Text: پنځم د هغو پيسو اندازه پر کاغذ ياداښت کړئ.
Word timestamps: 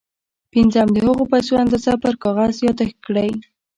پنځم 0.53 0.87
د 0.93 0.97
هغو 1.05 1.23
پيسو 1.31 1.53
اندازه 1.63 1.93
پر 2.03 2.13
کاغذ 2.23 2.55
ياداښت 2.67 2.97
کړئ. 3.05 3.31